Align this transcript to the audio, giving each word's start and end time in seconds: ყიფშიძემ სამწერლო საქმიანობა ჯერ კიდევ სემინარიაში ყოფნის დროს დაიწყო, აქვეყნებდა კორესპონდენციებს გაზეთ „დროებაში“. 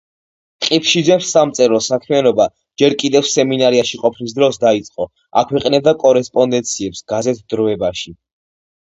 ყიფშიძემ 0.67 1.19
სამწერლო 1.31 1.81
საქმიანობა 1.87 2.47
ჯერ 2.81 2.95
კიდევ 3.03 3.27
სემინარიაში 3.31 3.99
ყოფნის 4.05 4.33
დროს 4.39 4.57
დაიწყო, 4.63 5.07
აქვეყნებდა 5.43 5.95
კორესპონდენციებს 6.05 7.03
გაზეთ 7.15 7.45
„დროებაში“. 7.57 8.15